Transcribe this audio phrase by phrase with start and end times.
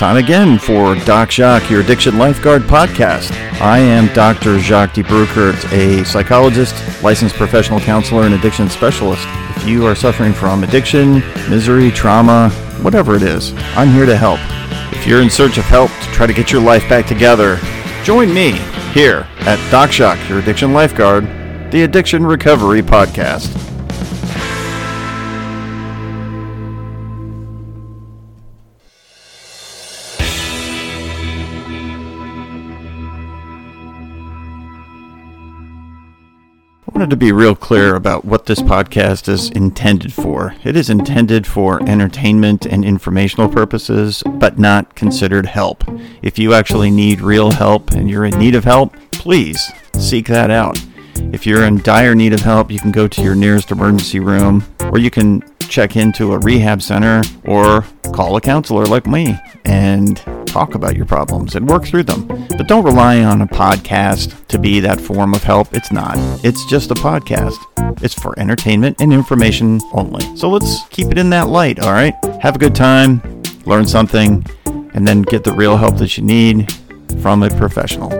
[0.00, 3.32] time again for Doc Jacques, your addiction lifeguard podcast.
[3.60, 4.58] I am Dr.
[4.58, 9.22] Jacques de Bruckert, a psychologist, licensed professional counselor, and addiction specialist.
[9.56, 11.16] If you are suffering from addiction,
[11.50, 12.48] misery, trauma,
[12.80, 14.40] whatever it is, I'm here to help.
[14.90, 17.60] If you're in search of help to try to get your life back together,
[18.02, 18.52] join me
[18.94, 21.24] here at Doc Jacques, your addiction lifeguard,
[21.70, 23.69] the Addiction Recovery Podcast.
[37.00, 40.54] Wanted to be real clear about what this podcast is intended for.
[40.64, 45.82] It is intended for entertainment and informational purposes, but not considered help.
[46.20, 50.50] If you actually need real help and you're in need of help, please seek that
[50.50, 50.78] out.
[51.32, 54.62] If you're in dire need of help, you can go to your nearest emergency room,
[54.92, 60.22] or you can check into a rehab center, or call a counselor like me and
[60.50, 62.26] talk about your problems and work through them.
[62.26, 65.72] But don't rely on a podcast to be that form of help.
[65.74, 66.16] It's not.
[66.44, 67.56] It's just a podcast.
[68.02, 70.24] It's for entertainment and information only.
[70.36, 72.14] So let's keep it in that light, all right?
[72.40, 73.22] Have a good time,
[73.64, 74.44] learn something,
[74.94, 76.72] and then get the real help that you need
[77.22, 78.10] from a professional.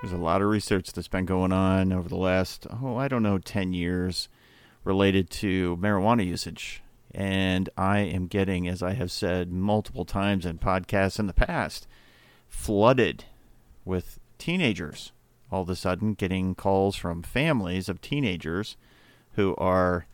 [0.00, 3.22] There's a lot of research that's been going on over the last, oh, I don't
[3.22, 4.30] know, 10 years
[4.84, 6.82] related to marijuana usage.
[7.12, 11.86] And I am getting, as I have said multiple times in podcasts in the past,
[12.48, 13.24] flooded
[13.84, 15.12] with teenagers
[15.50, 18.76] all of a sudden getting calls from families of teenagers
[19.32, 20.06] who are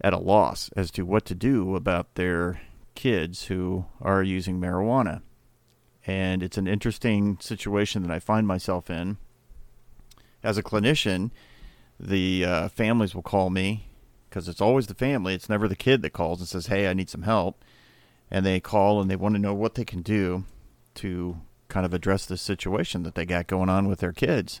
[0.00, 2.60] at a loss as to what to do about their
[2.94, 5.22] kids who are using marijuana.
[6.06, 9.16] And it's an interesting situation that I find myself in.
[10.42, 11.30] As a clinician,
[11.98, 13.88] the uh, families will call me
[14.28, 15.34] because it's always the family.
[15.34, 17.64] It's never the kid that calls and says, "Hey, I need some help,"
[18.30, 20.44] and they call and they want to know what they can do
[20.96, 24.60] to kind of address this situation that they got going on with their kids.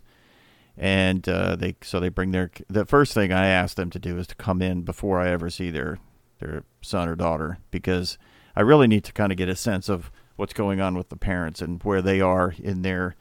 [0.76, 4.18] And uh, they so they bring their the first thing I ask them to do
[4.18, 5.98] is to come in before I ever see their
[6.40, 8.18] their son or daughter because
[8.56, 11.16] I really need to kind of get a sense of what's going on with the
[11.16, 13.14] parents and where they are in their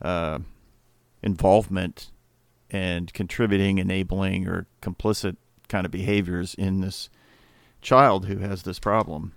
[0.00, 0.38] uh,
[1.24, 2.11] involvement
[2.72, 5.36] and contributing, enabling, or complicit
[5.68, 7.08] kind of behaviors in this
[7.80, 9.32] child who has this problem.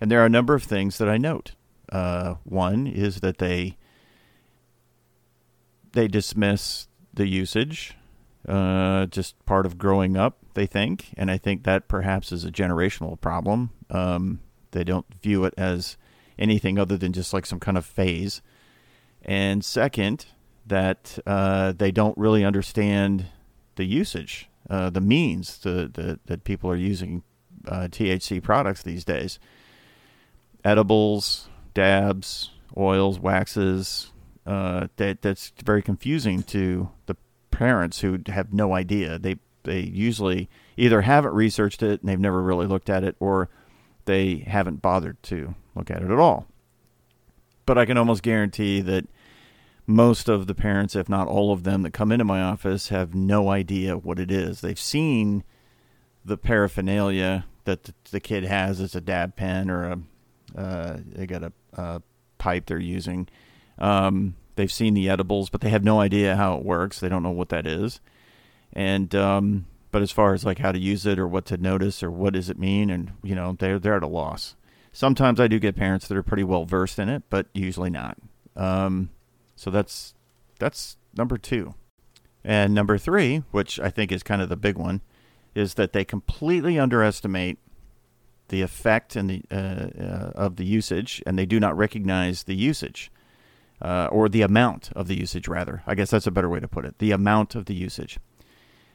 [0.00, 1.52] And there are a number of things that I note.
[1.90, 3.76] Uh, one is that they
[5.92, 7.94] they dismiss the usage,
[8.46, 10.36] uh, just part of growing up.
[10.52, 13.70] They think, and I think that perhaps is a generational problem.
[13.90, 14.40] Um,
[14.72, 15.96] they don't view it as
[16.38, 18.42] anything other than just like some kind of phase.
[19.22, 20.26] And second,
[20.66, 23.26] that uh, they don't really understand
[23.76, 27.22] the usage, uh, the means the, that people are using
[27.68, 29.38] uh, THC products these days.
[30.64, 34.12] Edibles, dabs, oils, waxes.
[34.46, 37.16] Uh, that that's very confusing to the
[37.50, 39.18] parents who have no idea.
[39.18, 43.48] They they usually either haven't researched it and they've never really looked at it, or
[44.04, 46.46] they haven't bothered to look at it at all.
[47.66, 49.06] But I can almost guarantee that
[49.86, 53.14] most of the parents, if not all of them, that come into my office have
[53.14, 54.60] no idea what it is.
[54.60, 55.44] They've seen
[56.24, 59.98] the paraphernalia that the, kid has as a dab pen or a
[60.56, 62.02] uh, they got a, a,
[62.38, 63.28] pipe they're using.
[63.78, 67.00] Um, they've seen the edibles, but they have no idea how it works.
[67.00, 68.00] They don't know what that is,
[68.72, 72.02] and um, but as far as like how to use it or what to notice
[72.02, 74.54] or what does it mean, and you know they're they're at a loss.
[74.92, 78.16] Sometimes I do get parents that are pretty well versed in it, but usually not.
[78.54, 79.10] Um,
[79.56, 80.14] so that's
[80.58, 81.74] that's number two.
[82.44, 85.00] And number three, which I think is kind of the big one,
[85.54, 87.58] is that they completely underestimate
[88.48, 92.54] the effect and the uh, uh, of the usage, and they do not recognize the
[92.54, 93.10] usage
[93.82, 95.48] uh, or the amount of the usage.
[95.48, 98.18] Rather, I guess that's a better way to put it: the amount of the usage.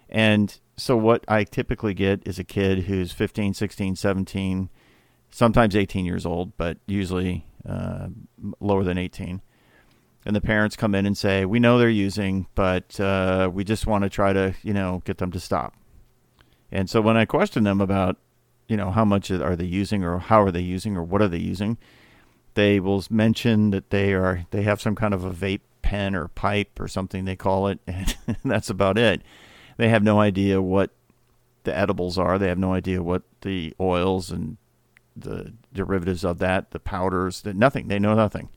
[0.08, 4.70] And so, what I typically get is a kid who's 15, 16, 17,
[5.30, 8.08] sometimes 18 years old, but usually uh,
[8.60, 9.42] lower than 18
[10.26, 13.88] and the parents come in and say, "We know they're using, but uh, we just
[13.88, 15.74] want to try to, you know, get them to stop."
[16.72, 18.18] And so when I question them about,
[18.68, 21.28] you know, how much are they using, or how are they using, or what are
[21.28, 21.78] they using,
[22.54, 26.28] they will mention that they are they have some kind of a vape pen or
[26.28, 28.16] pipe or something they call it, and
[28.46, 29.22] that's about it.
[29.78, 30.92] They have no idea what
[31.64, 32.38] the edibles are.
[32.38, 34.58] They have no idea what the oils and
[35.16, 37.88] the derivatives of that, the powders, nothing.
[37.88, 38.50] They know nothing.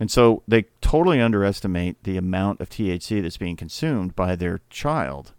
[0.00, 5.32] And so they totally underestimate the amount of THC that's being consumed by their child.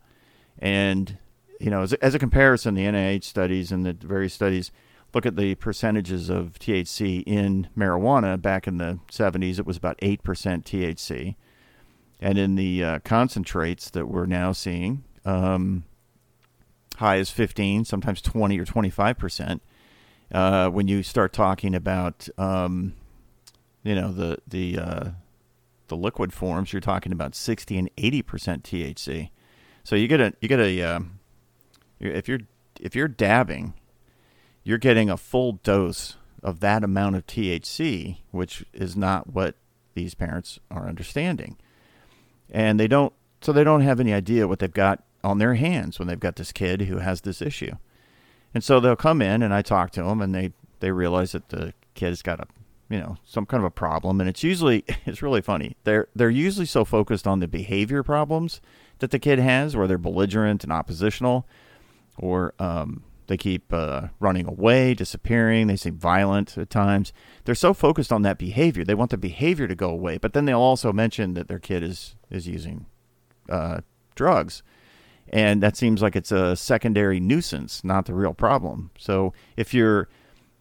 [0.58, 1.18] And
[1.60, 4.72] you know, as, as a comparison, the NIH studies and the various studies
[5.14, 8.42] look at the percentages of THC in marijuana.
[8.42, 11.36] Back in the 70s, it was about 8% THC.
[12.20, 15.84] And in the uh, concentrates that we're now seeing, um,
[16.98, 19.60] high as 15, sometimes 20 or 25%.
[20.32, 22.94] Uh, when you start talking about, um,
[23.86, 25.10] you know, the, the, uh,
[25.88, 28.24] the liquid forms, you're talking about 60 and 80%
[28.64, 29.30] THC.
[29.84, 31.20] So you get a, you get a, um,
[32.00, 32.40] if you're,
[32.82, 33.76] if you're dabbing,
[34.64, 39.56] you're getting a full dose of that amount of THC, which is not what
[39.94, 41.56] these parents are understanding.
[42.50, 46.00] And they don't, so they don't have any idea what they've got on their hands
[46.00, 47.76] when they've got this kid who has this issue.
[48.54, 51.50] And so they'll come in and I talk to them and they, they realize that
[51.50, 52.48] the kid's got a,
[52.90, 54.20] you know, some kind of a problem.
[54.20, 55.76] And it's usually, it's really funny.
[55.84, 58.62] They're, they're usually so focused on the behavior problems
[59.00, 61.48] that the kid has where they're belligerent and oppositional
[62.18, 65.68] or, um, they keep uh, running away, disappearing.
[65.68, 67.12] They seem violent at times.
[67.44, 68.84] They're so focused on that behavior.
[68.84, 71.84] They want the behavior to go away, but then they'll also mention that their kid
[71.84, 72.86] is is using
[73.50, 73.82] uh,
[74.16, 74.64] drugs,
[75.30, 78.92] and that seems like it's a secondary nuisance, not the real problem.
[78.98, 80.08] So if you're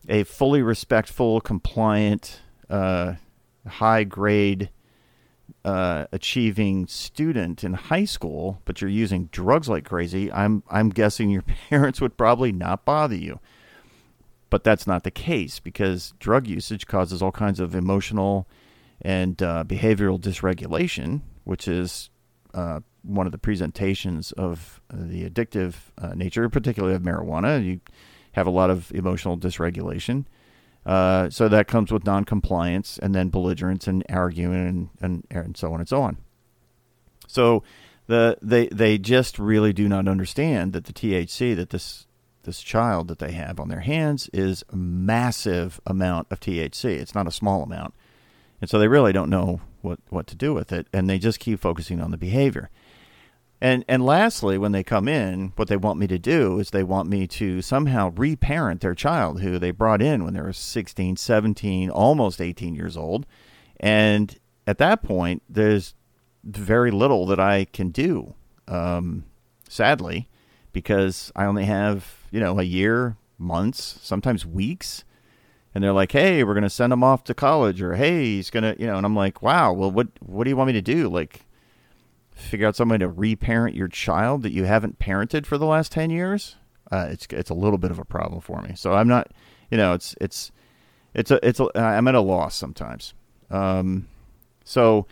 [0.09, 3.15] a fully respectful, compliant, uh,
[3.67, 4.71] high grade
[5.65, 11.31] uh, achieving student in high school, but you're using drugs like crazy, I'm I'm guessing
[11.31, 13.41] your parents would probably not bother you.
[14.51, 18.47] But that's not the case because drug usage causes all kinds of emotional
[19.03, 22.11] and uh, behavioral dysregulation, which is
[22.53, 27.65] uh, one of the presentations of the addictive uh, nature, particularly of marijuana.
[27.65, 27.81] You
[28.35, 30.27] have a lot of emotional dysregulation.
[30.85, 35.73] Uh, so that comes with noncompliance and then belligerence and arguing and, and, and so
[35.73, 36.19] on and so on.
[37.27, 37.63] So
[38.07, 42.07] the they they just really do not understand that the THC that this
[42.43, 46.85] this child that they have on their hands is a massive amount of THC.
[46.85, 47.95] It's not a small amount.
[48.61, 51.41] And so they really don't know what, what to do with it and they just
[51.41, 52.71] keep focusing on the behavior.
[53.61, 56.83] And and lastly, when they come in, what they want me to do is they
[56.83, 61.17] want me to somehow reparent their child who they brought in when they were 16,
[61.17, 63.27] 17, almost 18 years old.
[63.81, 65.95] And at that point, there's
[66.45, 68.35] very little that I can do,
[68.69, 69.25] um,
[69.69, 70.29] sadly,
[70.73, 75.05] because I only have, you know, a year, months, sometimes weeks.
[75.75, 78.51] And they're like, hey, we're going to send him off to college, or hey, he's
[78.51, 80.73] going to, you know, and I'm like, wow, well, what, what do you want me
[80.75, 81.09] to do?
[81.09, 81.47] Like,
[82.35, 86.11] figure out somebody to reparent your child that you haven't parented for the last 10
[86.11, 86.57] years
[86.91, 88.73] uh, it's it's a little bit of a problem for me.
[88.77, 89.33] So i'm not
[89.71, 90.53] you know it's it's
[91.15, 93.15] it's a it's a, i'm at a loss sometimes.
[93.51, 94.09] Um,
[94.65, 95.07] so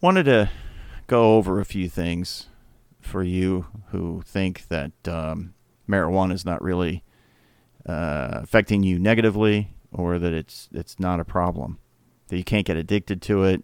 [0.00, 0.50] wanted to
[1.06, 2.48] go over a few things
[3.00, 5.54] for you who think that um,
[5.88, 7.02] marijuana is not really
[7.86, 11.78] uh, affecting you negatively or that it's it's not a problem
[12.28, 13.62] that you can't get addicted to it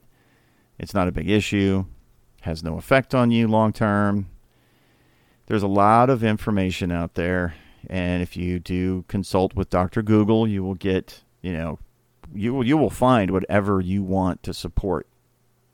[0.79, 1.85] it's not a big issue
[2.43, 4.29] has no effect on you long term.
[5.47, 7.55] There's a lot of information out there,
[7.89, 10.03] and if you do consult with Dr.
[10.03, 11.79] Google, you will get, you know,
[12.33, 15.07] you will you will find whatever you want to support,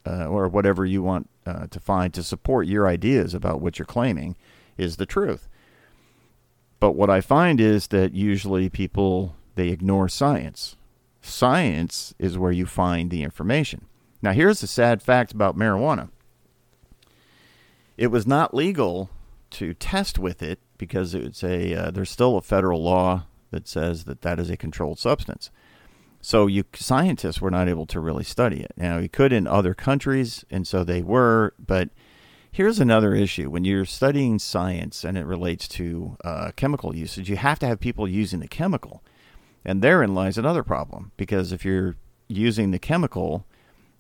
[0.07, 3.87] uh, or whatever you want uh, to find to support your ideas about what you're
[3.87, 4.37] claiming
[4.79, 5.49] is the truth.
[6.81, 10.77] But what I find is that usually people they ignore science.
[11.21, 13.87] Science is where you find the information.
[14.23, 16.11] Now, here's the sad fact about marijuana
[17.97, 19.11] it was not legal
[19.51, 24.05] to test with it because it's a uh, there's still a federal law that says
[24.05, 25.51] that that is a controlled substance.
[26.21, 28.73] So you scientists were not able to really study it.
[28.77, 31.55] Now you could in other countries, and so they were.
[31.59, 31.91] But
[32.51, 37.37] here's another issue: when you're studying science and it relates to uh, chemical usage, you
[37.37, 39.03] have to have people using the chemical,
[39.65, 41.97] and therein lies another problem because if you're
[42.29, 43.47] using the chemical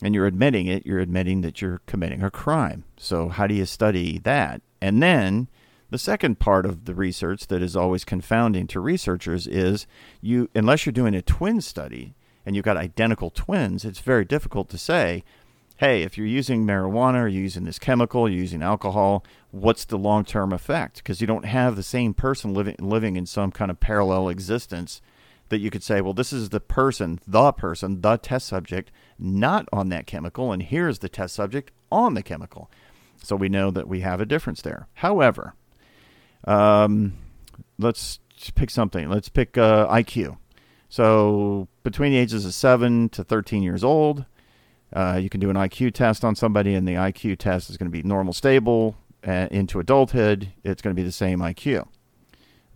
[0.02, 2.84] and you're admitting it, you're admitting that you're committing a crime.
[2.96, 4.60] So, how do you study that?
[4.80, 5.48] And then
[5.90, 9.86] the second part of the research that is always confounding to researchers is
[10.20, 14.68] you unless you're doing a twin study and you've got identical twins, it's very difficult
[14.70, 15.24] to say,
[15.78, 19.98] hey, if you're using marijuana or you're using this chemical, you're using alcohol, what's the
[19.98, 20.96] long-term effect?
[20.98, 25.00] Because you don't have the same person living living in some kind of parallel existence
[25.48, 29.68] that you could say, well, this is the person, the person, the test subject, not
[29.72, 32.70] on that chemical, and here's the test subject on the chemical.
[33.22, 34.88] So we know that we have a difference there.
[34.94, 35.54] However,
[36.44, 37.14] um,
[37.78, 38.20] let's
[38.54, 39.08] pick something.
[39.08, 40.38] Let's pick uh, IQ.
[40.88, 44.24] So between the ages of 7 to 13 years old,
[44.92, 47.90] uh, you can do an IQ test on somebody, and the IQ test is going
[47.90, 51.88] to be normal, stable, uh, into adulthood, it's going to be the same IQ.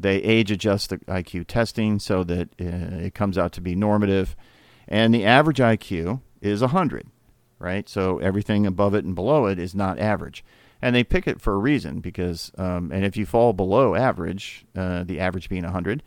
[0.00, 4.35] They age adjust the IQ testing so that uh, it comes out to be normative,
[4.88, 7.07] and the average IQ is 100,
[7.59, 7.88] right?
[7.88, 10.42] So everything above it and below it is not average.
[10.83, 14.64] And they pick it for a reason because, um, and if you fall below average,
[14.75, 16.02] uh, the average being 100,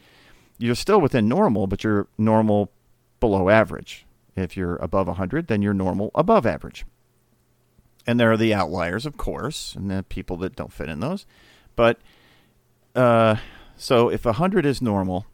[0.58, 2.72] you're still within normal, but you're normal
[3.20, 4.06] below average.
[4.36, 6.86] If you're above 100, then you're normal above average.
[8.08, 11.28] And there are the outliers, of course, and the people that don't fit in those.
[11.76, 12.00] But
[12.96, 13.38] uh,
[13.76, 15.26] so if 100 is normal,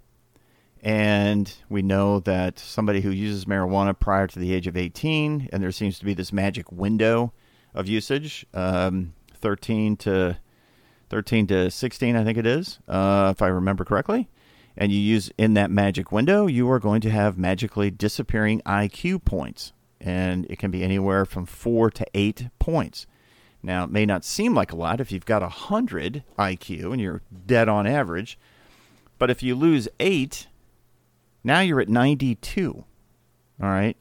[0.81, 5.61] and we know that somebody who uses marijuana prior to the age of 18, and
[5.61, 7.33] there seems to be this magic window
[7.73, 10.37] of usage, um, 13 to
[11.09, 14.29] 13 to 16, I think it is, uh, if I remember correctly
[14.79, 19.25] and you use in that magic window, you are going to have magically disappearing IQ
[19.25, 19.73] points.
[19.99, 23.05] And it can be anywhere from four to eight points.
[23.61, 27.21] Now, it may not seem like a lot if you've got 100 IQ and you're
[27.45, 28.37] dead on average.
[29.17, 30.47] But if you lose eight,
[31.43, 32.85] now you're at 92.
[33.61, 33.97] All right.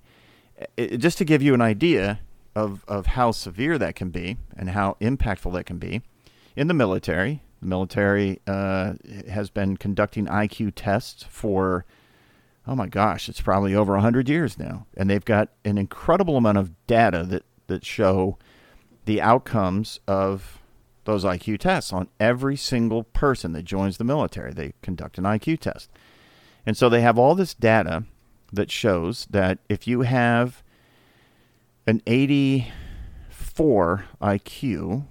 [0.76, 2.20] It, just to give you an idea
[2.54, 6.02] of, of how severe that can be and how impactful that can be,
[6.56, 8.94] in the military, the military uh,
[9.30, 11.84] has been conducting IQ tests for,
[12.66, 14.86] oh my gosh, it's probably over 100 years now.
[14.96, 18.38] And they've got an incredible amount of data that, that show
[19.08, 20.60] the outcomes of
[21.04, 24.52] those IQ tests on every single person that joins the military.
[24.52, 25.88] They conduct an IQ test.
[26.66, 28.04] And so they have all this data
[28.52, 30.62] that shows that if you have
[31.86, 35.06] an 84 IQ,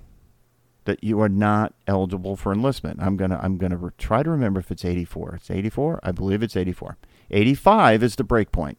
[0.85, 3.01] that you are not eligible for enlistment.
[3.01, 5.37] I'm gonna I'm gonna re- try to remember if it's 84.
[5.37, 6.01] It's 84.
[6.03, 6.97] I believe it's 84.
[7.31, 8.77] 85 is the break point.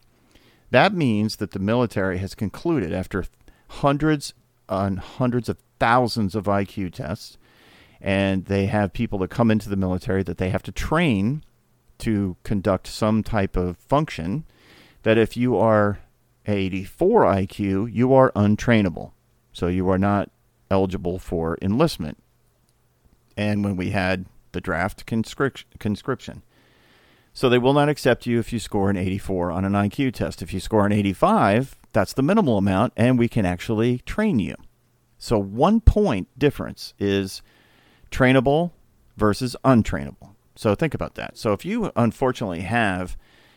[0.70, 3.24] That means that the military has concluded after
[3.68, 4.32] hundreds
[4.68, 7.38] and hundreds of thousands of IQ tests,
[8.00, 11.44] and they have people that come into the military that they have to train
[11.98, 14.44] to conduct some type of function.
[15.02, 16.00] That if you are
[16.46, 19.12] 84 IQ, you are untrainable.
[19.52, 20.30] So you are not
[20.70, 22.18] eligible for enlistment.
[23.36, 26.42] And when we had the draft conscription.
[27.32, 30.42] So they will not accept you if you score an 84 on an IQ test.
[30.42, 34.54] If you score an 85, that's the minimal amount, and we can actually train you.
[35.18, 37.42] So one point difference is
[38.10, 38.72] trainable
[39.16, 40.34] versus untrainable.
[40.54, 41.36] So think about that.
[41.36, 43.16] So if you unfortunately have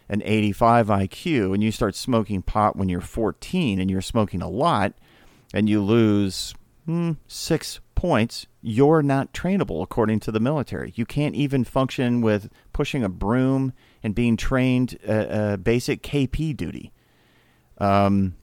[0.10, 4.50] an 85 IQ and you start smoking pot when you're 14 and you're smoking a
[4.50, 4.94] lot
[5.54, 6.54] and you lose
[6.88, 10.92] mm, six points, you're not trainable according to the military.
[10.96, 13.74] You can't even function with pushing a broom
[14.04, 16.92] and being trained uh, uh, basic KP duty.
[17.82, 18.36] Um,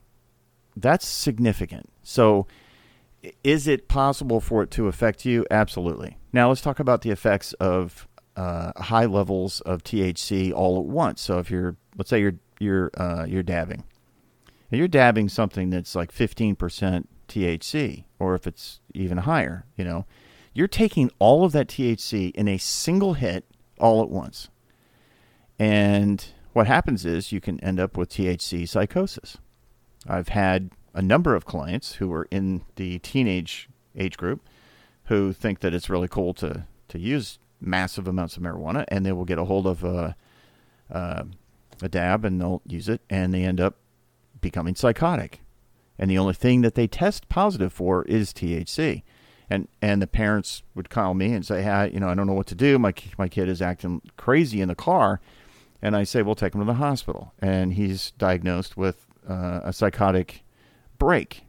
[0.76, 1.88] that's significant.
[2.02, 2.47] So,
[3.42, 5.47] is it possible for it to affect you?
[5.50, 6.18] Absolutely.
[6.33, 11.21] Now, let's talk about the effects of uh, high levels of THC all at once.
[11.21, 13.85] So, if you're, let's say you're you're uh, you're dabbing,
[14.71, 20.04] and you're dabbing something that's like 15% THC, or if it's even higher, you know,
[20.52, 23.45] you're taking all of that THC in a single hit
[23.78, 24.49] all at once.
[25.61, 29.38] And what happens is you can end up with THC psychosis.
[30.07, 34.40] I've had a number of clients who are in the teenage age group
[35.05, 39.12] who think that it's really cool to, to use massive amounts of marijuana and they
[39.12, 40.14] will get a hold of a,
[40.90, 41.26] a,
[41.83, 43.76] a dab and they'll use it and they end up
[44.40, 45.40] becoming psychotic
[45.99, 49.02] and the only thing that they test positive for is THC.
[49.50, 52.35] And and the parents would call me and say, "Hey, you know, I don't know
[52.35, 52.78] what to do.
[52.78, 55.21] My my kid is acting crazy in the car."
[55.80, 59.73] And I say, "Well, take him to the hospital." And he's diagnosed with uh, a
[59.73, 60.42] psychotic
[60.99, 61.44] break.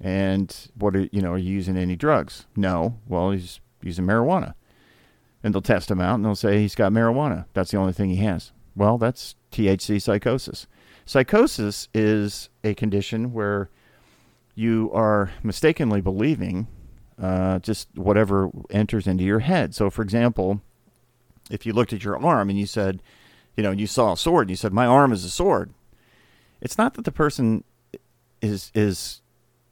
[0.00, 1.32] And what are you know?
[1.32, 2.46] Are you using any drugs?
[2.56, 2.98] No.
[3.06, 4.54] Well, he's using marijuana.
[5.42, 7.46] And they'll test him out and they'll say he's got marijuana.
[7.54, 8.52] That's the only thing he has.
[8.76, 10.66] Well, that's THC psychosis.
[11.06, 13.70] Psychosis is a condition where
[14.54, 16.68] you are mistakenly believing
[17.20, 19.74] uh, just whatever enters into your head.
[19.74, 20.60] So, for example,
[21.50, 23.02] if you looked at your arm and you said,
[23.56, 25.72] you know, you saw a sword and you said, "My arm is a sword,"
[26.60, 27.64] it's not that the person
[28.40, 29.20] is is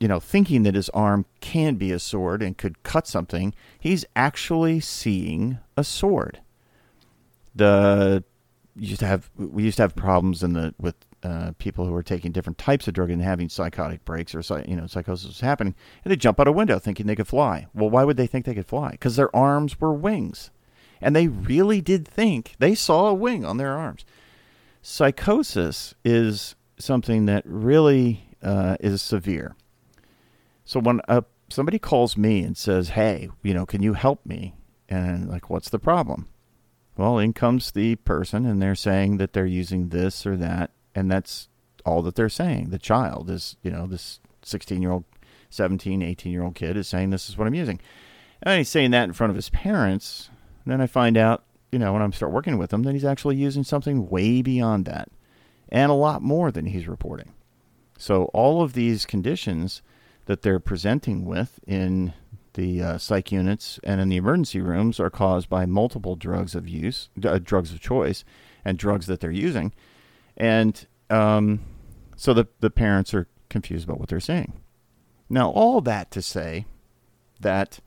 [0.01, 3.55] you know thinking that his arm can be a sword and could cut something.
[3.79, 6.41] He's actually seeing a sword.
[7.55, 8.25] The
[8.77, 12.03] used to have we used to have problems in the with uh, people who are
[12.03, 15.75] taking different types of drug and having psychotic breaks or you know psychosis was happening,
[16.05, 17.67] and they jump out a window thinking they could fly.
[17.75, 18.93] Well, why would they think they could fly?
[18.93, 20.51] Because their arms were wings,
[21.01, 24.05] and they really did think they saw a wing on their arms.
[24.83, 29.57] Psychosis is something that really uh, is severe.
[30.65, 34.55] So when a somebody calls me and says, "Hey, you know, can you help me?"
[34.89, 36.29] And like, what's the problem?
[36.97, 41.11] Well, in comes the person, and they're saying that they're using this or that, and
[41.11, 41.49] that's
[41.85, 42.71] all that they're saying.
[42.71, 45.05] The child is, you know, this 16 year old,
[45.51, 47.81] 17, 18 year old kid is saying, This is what I'm using.
[48.43, 50.31] And he's saying that in front of his parents.
[50.69, 53.03] And then I find out, you know, when I start working with him, that he's
[53.03, 55.09] actually using something way beyond that
[55.71, 57.33] and a lot more than he's reporting.
[57.97, 59.81] So, all of these conditions
[60.27, 62.13] that they're presenting with in
[62.53, 66.69] the uh, psych units and in the emergency rooms are caused by multiple drugs of
[66.69, 68.23] use, uh, drugs of choice,
[68.63, 69.73] and drugs that they're using.
[70.37, 71.61] And um,
[72.15, 74.53] so the, the parents are confused about what they're saying.
[75.31, 76.67] Now, all that to say
[77.41, 77.81] that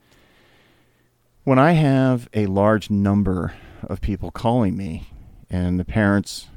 [1.43, 5.09] when I have a large number of people calling me
[5.49, 6.47] and the parents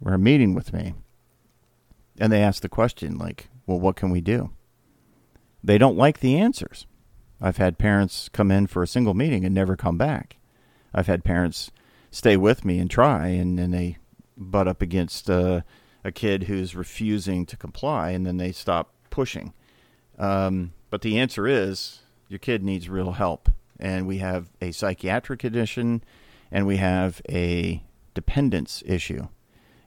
[0.00, 0.94] were meeting with me
[2.18, 4.50] and they ask the question, like, well, what can we do?
[5.62, 6.86] They don't like the answers.
[7.40, 10.36] I've had parents come in for a single meeting and never come back.
[10.92, 11.70] I've had parents
[12.10, 13.98] stay with me and try, and then they
[14.36, 15.62] butt up against uh,
[16.04, 19.52] a kid who's refusing to comply, and then they stop pushing.
[20.18, 25.40] Um, but the answer is your kid needs real help, and we have a psychiatric
[25.40, 26.04] condition,
[26.52, 27.82] and we have a
[28.14, 29.28] dependence issue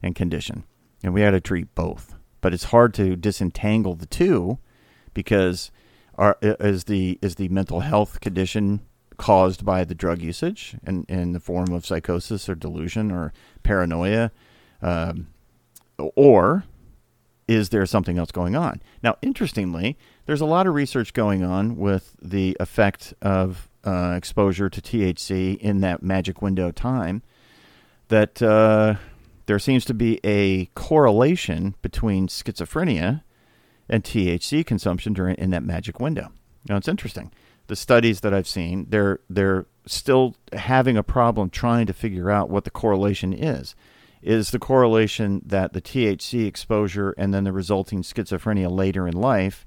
[0.02, 0.64] and condition,
[1.04, 2.16] and we had to treat both.
[2.42, 4.58] But it's hard to disentangle the two
[5.14, 5.72] because
[6.42, 8.82] is the is the mental health condition
[9.18, 13.32] caused by the drug usage in, in the form of psychosis or delusion or
[13.62, 14.32] paranoia
[14.82, 15.28] um,
[16.16, 16.66] or
[17.48, 21.78] is there something else going on now interestingly there's a lot of research going on
[21.78, 27.22] with the effect of uh, exposure to thc in that magic window time
[28.10, 28.96] that uh,
[29.46, 33.24] there seems to be a correlation between schizophrenia
[33.90, 36.32] and THC consumption during in that magic window.
[36.68, 37.32] Now it's interesting.
[37.68, 42.50] The studies that I've seen, they're they're still having a problem trying to figure out
[42.50, 43.76] what the correlation is.
[44.22, 49.66] Is the correlation that the THC exposure and then the resulting schizophrenia later in life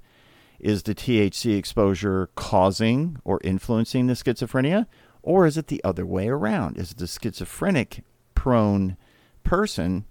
[0.59, 4.87] is the THC exposure causing or influencing the schizophrenia
[5.23, 6.79] or is it the other way around?
[6.79, 8.97] Is the schizophrenic prone
[9.43, 10.05] person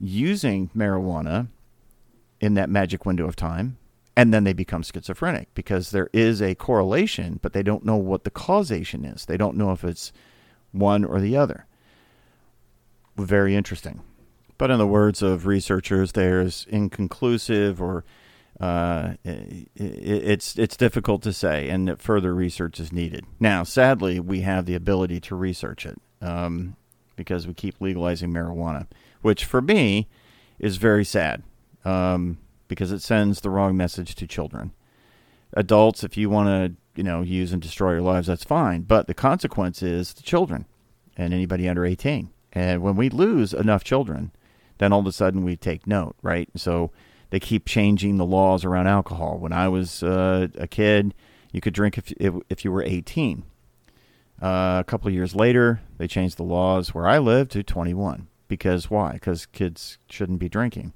[0.00, 1.48] using marijuana
[2.40, 3.78] in that magic window of time
[4.16, 5.48] and then they become schizophrenic?
[5.54, 9.26] Because there is a correlation but they don't know what the causation is.
[9.26, 10.12] They don't know if it's
[10.72, 11.66] one or the other.
[13.16, 14.02] Very interesting.
[14.58, 18.04] But in the words of researchers there's inconclusive or
[18.60, 23.24] uh, it, it's it's difficult to say, and that further research is needed.
[23.38, 26.76] Now, sadly, we have the ability to research it um,
[27.14, 28.86] because we keep legalizing marijuana,
[29.22, 30.08] which for me
[30.58, 31.42] is very sad
[31.84, 34.72] um, because it sends the wrong message to children.
[35.54, 38.82] Adults, if you want to, you know, use and destroy your lives, that's fine.
[38.82, 40.66] But the consequence is the children
[41.16, 42.30] and anybody under 18.
[42.52, 44.32] And when we lose enough children,
[44.78, 46.48] then all of a sudden we take note, right?
[46.56, 46.90] So
[47.30, 49.38] they keep changing the laws around alcohol.
[49.38, 51.14] When I was uh, a kid,
[51.52, 53.44] you could drink if, if, if you were 18.
[54.40, 58.28] Uh, a couple of years later, they changed the laws where I live to 21.
[58.46, 59.12] Because why?
[59.12, 60.94] Because kids shouldn't be drinking.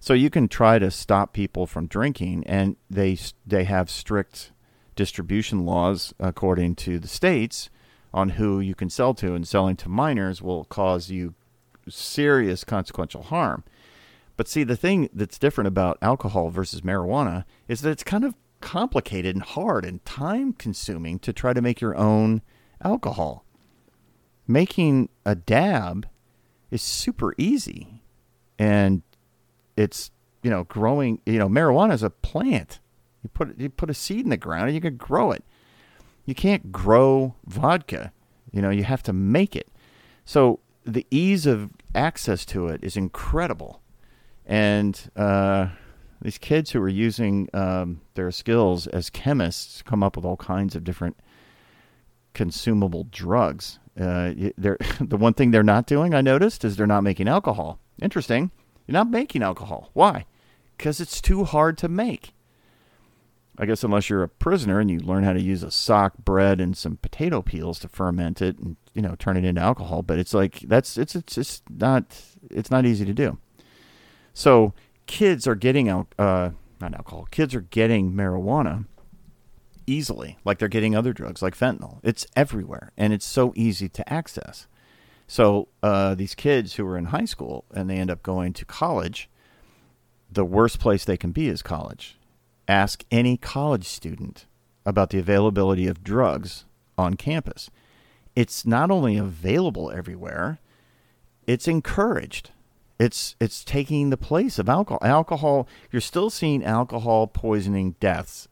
[0.00, 4.52] So you can try to stop people from drinking, and they they have strict
[4.94, 7.68] distribution laws according to the states
[8.14, 11.34] on who you can sell to, and selling to minors will cause you
[11.88, 13.64] serious consequential harm.
[14.38, 18.36] But see, the thing that's different about alcohol versus marijuana is that it's kind of
[18.60, 22.42] complicated and hard and time consuming to try to make your own
[22.80, 23.44] alcohol.
[24.46, 26.06] Making a dab
[26.70, 28.00] is super easy.
[28.60, 29.02] And
[29.76, 30.12] it's
[30.44, 31.20] you know growing.
[31.26, 32.78] You know, marijuana is a plant.
[33.24, 35.42] You put you put a seed in the ground and you can grow it.
[36.26, 38.12] You can't grow vodka.
[38.52, 39.68] You know, you have to make it.
[40.24, 43.82] So the ease of access to it is incredible.
[44.48, 45.68] And uh,
[46.22, 50.74] these kids who are using um, their skills as chemists come up with all kinds
[50.74, 51.16] of different
[52.32, 53.78] consumable drugs.
[53.98, 57.78] Uh, the one thing they're not doing, I noticed, is they're not making alcohol.
[58.00, 58.50] Interesting.
[58.86, 59.90] You're not making alcohol.
[59.92, 60.24] Why?
[60.76, 62.32] Because it's too hard to make.
[63.58, 66.60] I guess unless you're a prisoner and you learn how to use a sock, bread,
[66.60, 70.02] and some potato peels to ferment it and you know turn it into alcohol.
[70.02, 72.04] But it's like that's it's it's it's not
[72.50, 73.38] it's not easy to do.
[74.38, 74.72] So
[75.06, 76.04] kids are getting uh,
[76.80, 77.26] not alcohol.
[77.32, 78.84] Kids are getting marijuana
[79.84, 81.98] easily, like they're getting other drugs like fentanyl.
[82.04, 84.68] It's everywhere, and it's so easy to access.
[85.26, 88.64] So uh, these kids who are in high school and they end up going to
[88.64, 89.28] college,
[90.30, 92.16] the worst place they can be is college.
[92.68, 94.46] Ask any college student
[94.86, 96.64] about the availability of drugs
[96.96, 97.70] on campus.
[98.36, 100.60] It's not only available everywhere,
[101.44, 102.52] it's encouraged.
[102.98, 104.98] It's it's taking the place of alcohol.
[105.02, 108.48] Alcohol, you're still seeing alcohol poisoning deaths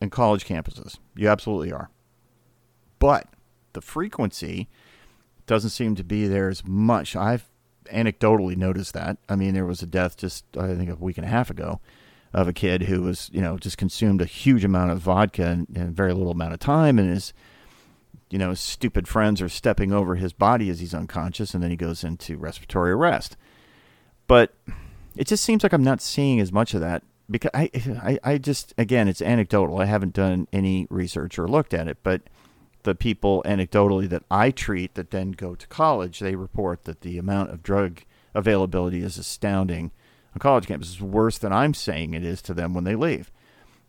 [0.00, 0.98] in college campuses.
[1.14, 1.90] You absolutely are.
[2.98, 3.28] But
[3.74, 4.68] the frequency
[5.46, 7.14] doesn't seem to be there as much.
[7.14, 7.48] I've
[7.92, 9.18] anecdotally noticed that.
[9.28, 11.80] I mean, there was a death just I think a week and a half ago
[12.32, 15.66] of a kid who was, you know, just consumed a huge amount of vodka in,
[15.74, 17.34] in a very little amount of time and his
[18.32, 21.76] you know, stupid friends are stepping over his body as he's unconscious and then he
[21.76, 23.36] goes into respiratory arrest.
[24.26, 24.54] But
[25.16, 27.70] it just seems like I'm not seeing as much of that because I,
[28.02, 29.78] I, I just again it's anecdotal.
[29.78, 32.22] I haven't done any research or looked at it, but
[32.82, 37.18] the people anecdotally that I treat that then go to college, they report that the
[37.18, 38.02] amount of drug
[38.34, 39.92] availability is astounding
[40.34, 43.30] on college campuses, worse than I'm saying it is to them when they leave.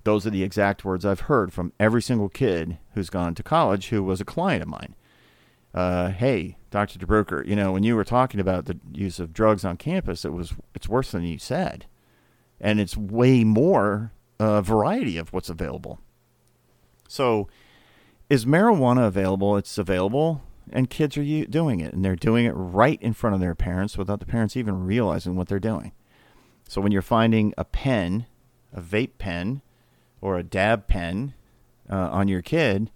[0.04, 3.88] Those are the exact words I've heard from every single kid who's gone to college
[3.88, 4.96] who was a client of mine.
[5.74, 6.98] Uh, hey, Dr.
[6.98, 10.34] DeBroker, you know, when you were talking about the use of drugs on campus, it
[10.34, 11.86] was it's worse than you said,
[12.60, 16.00] and it's way more uh, variety of what's available.
[17.08, 17.48] So,
[18.28, 19.56] is marijuana available?
[19.56, 23.40] It's available, and kids are doing it, and they're doing it right in front of
[23.40, 25.92] their parents without the parents even realizing what they're doing.
[26.68, 28.26] So, when you're finding a pen,
[28.74, 29.62] a vape pen,
[30.22, 31.36] or a dab pen
[31.88, 32.90] uh, on your kid,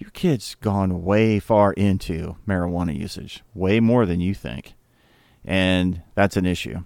[0.00, 4.74] your kid's gone way far into marijuana usage, way more than you think.
[5.44, 6.84] And that's an issue.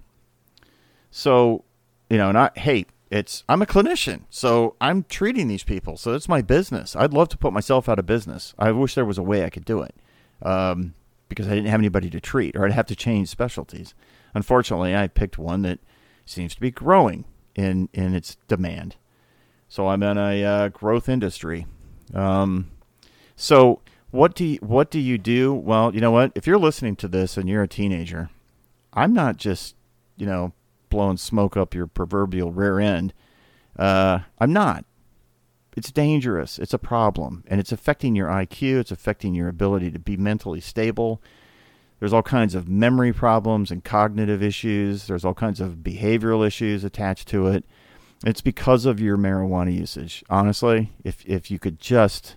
[1.11, 1.63] So,
[2.09, 5.97] you know, not hey, it's I'm a clinician, so I'm treating these people.
[5.97, 6.95] So it's my business.
[6.95, 8.53] I'd love to put myself out of business.
[8.57, 9.95] I wish there was a way I could do it,
[10.41, 10.95] um,
[11.29, 13.93] because I didn't have anybody to treat, or I'd have to change specialties.
[14.33, 15.79] Unfortunately, I picked one that
[16.25, 18.95] seems to be growing in in its demand.
[19.69, 21.67] So I'm in a uh, growth industry.
[22.13, 22.71] Um,
[23.35, 25.53] so what do you, what do you do?
[25.53, 26.31] Well, you know what?
[26.35, 28.29] If you're listening to this and you're a teenager,
[28.93, 29.75] I'm not just
[30.17, 30.53] you know
[30.89, 33.13] blowing smoke up your proverbial rear end.
[33.77, 34.85] Uh, I'm not.
[35.75, 36.59] It's dangerous.
[36.59, 38.81] It's a problem, and it's affecting your IQ.
[38.81, 41.19] It's affecting your ability to be mentally stable.
[41.99, 45.07] There's all kinds of memory problems and cognitive issues.
[45.07, 47.65] There's all kinds of behavioral issues attached to it.
[48.25, 50.23] It's because of your marijuana usage.
[50.29, 52.35] Honestly, if if you could just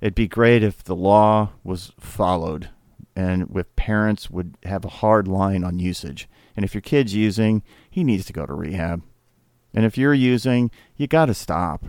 [0.00, 2.70] it'd be great if the law was followed
[3.16, 6.28] and if parents would have a hard line on usage.
[6.56, 9.02] And if your kid's using, he needs to go to rehab.
[9.72, 11.86] And if you're using, you got to stop.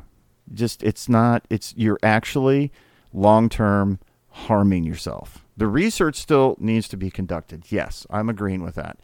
[0.54, 2.72] Just it's not it's you're actually
[3.14, 5.46] long-term harming yourself.
[5.58, 7.72] The research still needs to be conducted.
[7.72, 9.00] Yes, I'm agreeing with that.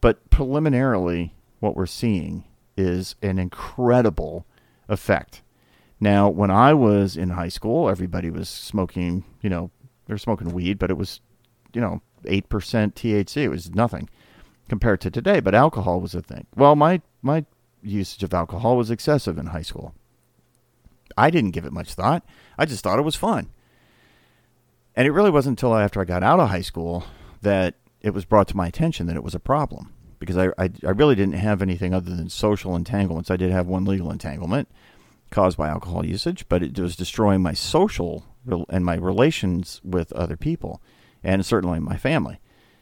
[0.00, 2.44] But preliminarily what we're seeing
[2.76, 4.46] is an incredible
[4.88, 5.42] effect.
[6.00, 9.70] Now, when I was in high school, everybody was smoking, you know,
[10.06, 11.20] they're smoking weed, but it was,
[11.72, 13.36] you know, 8% THC.
[13.36, 14.08] It was nothing
[14.68, 16.46] compared to today, but alcohol was a thing.
[16.54, 17.44] Well, my, my
[17.82, 19.94] usage of alcohol was excessive in high school.
[21.16, 22.24] I didn't give it much thought.
[22.56, 23.50] I just thought it was fun.
[24.94, 27.04] And it really wasn't until after I got out of high school
[27.42, 30.70] that it was brought to my attention that it was a problem because I, I,
[30.84, 33.30] I really didn't have anything other than social entanglements.
[33.30, 34.68] I did have one legal entanglement
[35.30, 38.24] caused by alcohol usage, but it was destroying my social
[38.68, 40.80] and my relations with other people,
[41.22, 42.40] and certainly my family.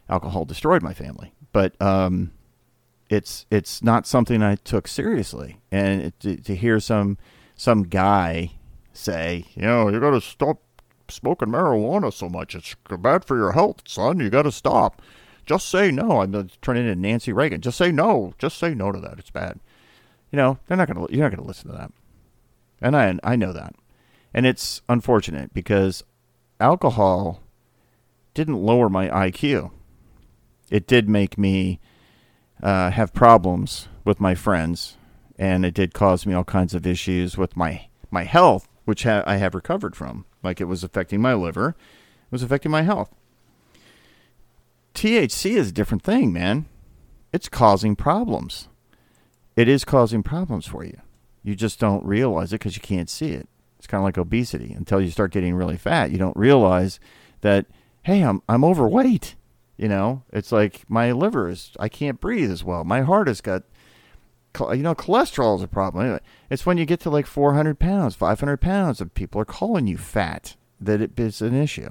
[0.09, 2.31] Alcohol destroyed my family, but um,
[3.09, 5.59] it's it's not something I took seriously.
[5.73, 7.19] And it, to, to hear some
[7.57, 8.53] some guy
[8.93, 10.61] say, you know, you got to stop
[11.09, 12.55] smoking marijuana so much.
[12.55, 14.21] It's bad for your health, son.
[14.21, 15.03] You got to stop.
[15.45, 16.21] Just say no.
[16.21, 17.61] I'm turning into Nancy Reagan.
[17.61, 18.35] Just say no.
[18.39, 19.19] Just say no to that.
[19.19, 19.61] It's bad.
[20.33, 21.07] You know, they're not gonna.
[21.09, 21.93] You're not gonna listen to that.
[22.81, 23.75] And I I know that,
[24.35, 26.03] and it's unfortunate because
[26.61, 27.43] alcohol
[28.35, 29.71] didn't lower my IQ.
[30.71, 31.81] It did make me
[32.63, 34.97] uh, have problems with my friends,
[35.39, 39.25] and it did cause me all kinds of issues with my my health, which ha-
[39.27, 40.27] I have recovered from.
[40.43, 43.11] Like it was affecting my liver, it was affecting my health.
[44.95, 46.67] THC is a different thing, man.
[47.33, 48.69] It's causing problems.
[49.57, 51.01] It is causing problems for you.
[51.47, 53.49] You just don't realize it because you can't see it.
[53.79, 54.73] It's kind of like obesity.
[54.73, 56.99] Until you start getting really fat, you don't realize
[57.43, 57.67] that
[58.03, 59.37] hey, I'm I'm overweight.
[59.77, 62.83] You know, it's like my liver is I can't breathe as well.
[62.83, 63.63] My heart has got
[64.59, 66.05] you know cholesterol is a problem.
[66.05, 69.87] Anyway, it's when you get to like 400 pounds, 500 pounds, and people are calling
[69.87, 71.91] you fat that it is an issue.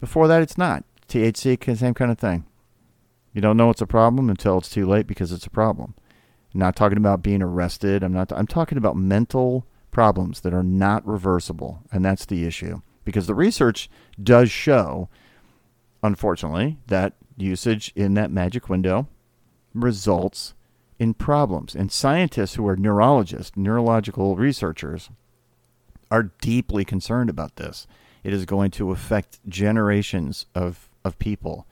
[0.00, 0.84] Before that, it's not.
[1.08, 2.46] THC, same kind of thing.
[3.34, 5.94] You don't know it's a problem until it's too late because it's a problem.
[6.52, 8.02] I'm not talking about being arrested.
[8.02, 8.32] I'm not.
[8.32, 12.80] I'm talking about mental problems that are not reversible, and that's the issue.
[13.04, 13.90] Because the research
[14.22, 15.08] does show,
[16.02, 19.08] unfortunately, that usage in that magic window
[19.74, 20.54] results
[20.98, 21.74] in problems.
[21.74, 25.10] And scientists who are neurologists, neurological researchers,
[26.10, 27.86] are deeply concerned about this.
[28.22, 31.66] It is going to affect generations of, of people.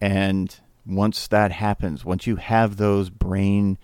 [0.00, 3.78] And once that happens, once you have those brain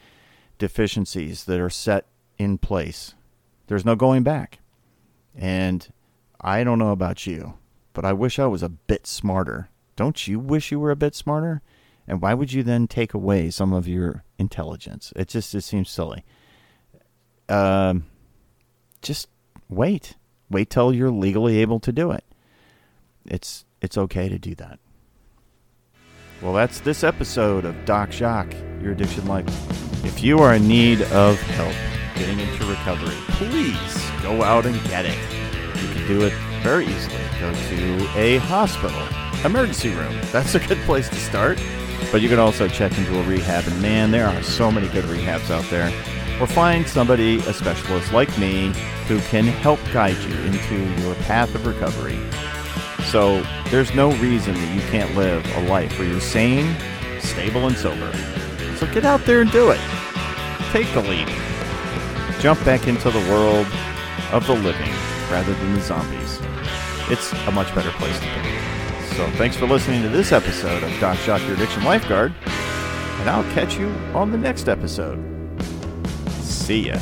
[0.58, 2.06] deficiencies that are set
[2.38, 3.14] in place,
[3.66, 4.58] there's no going back.
[5.34, 5.90] And
[6.40, 7.54] I don't know about you,
[7.92, 9.68] but I wish I was a bit smarter.
[9.96, 11.62] Don't you wish you were a bit smarter?
[12.06, 15.12] And why would you then take away some of your intelligence?
[15.14, 16.24] It just it seems silly.
[17.48, 18.06] Um,
[19.02, 19.28] just
[19.68, 20.16] wait.
[20.50, 22.24] Wait till you're legally able to do it.
[23.26, 24.78] It's it's okay to do that.
[26.40, 29.77] Well, that's this episode of Doc Jacques, Your Addiction Life.
[30.04, 31.74] If you are in need of help
[32.14, 35.18] getting into recovery, please go out and get it.
[35.82, 36.32] You can do it
[36.62, 37.16] very easily.
[37.40, 39.00] Go to a hospital,
[39.44, 40.16] emergency room.
[40.32, 41.60] That's a good place to start.
[42.12, 45.04] But you can also check into a rehab, and man, there are so many good
[45.04, 45.88] rehabs out there.
[46.40, 48.72] Or find somebody, a specialist like me,
[49.08, 52.18] who can help guide you into your path of recovery.
[53.10, 56.76] So there's no reason that you can't live a life where you're sane,
[57.20, 58.12] stable, and sober.
[58.78, 59.80] So get out there and do it.
[60.70, 61.28] Take the leap.
[62.40, 63.66] Jump back into the world
[64.30, 64.92] of the living
[65.30, 66.38] rather than the zombies.
[67.10, 69.16] It's a much better place to be.
[69.16, 73.50] So thanks for listening to this episode of Doc Jacques Your Addiction Lifeguard, and I'll
[73.52, 75.18] catch you on the next episode.
[76.40, 76.98] See ya.